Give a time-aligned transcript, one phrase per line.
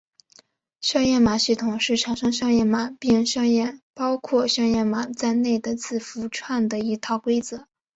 [0.81, 7.67] 校验码系统是产生校验码并校验包括校验码在内的字符串的一套规则。